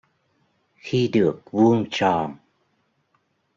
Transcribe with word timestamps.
Khi 0.77 1.07
được 1.07 1.41
vuông 1.51 1.85
tròn 1.91 2.35